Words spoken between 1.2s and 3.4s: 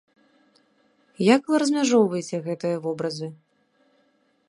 Як вы размяжоўваеце гэтыя вобразы?